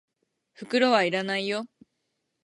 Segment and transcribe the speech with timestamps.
[0.55, 1.67] 袋は要らないよ。